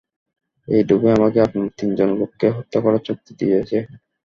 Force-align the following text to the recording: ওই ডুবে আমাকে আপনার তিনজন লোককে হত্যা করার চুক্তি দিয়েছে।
ওই 0.67 0.81
ডুবে 0.87 1.09
আমাকে 1.17 1.39
আপনার 1.45 1.67
তিনজন 1.77 2.09
লোককে 2.19 2.47
হত্যা 2.57 2.79
করার 2.83 3.01
চুক্তি 3.07 3.31
দিয়েছে। 3.39 3.77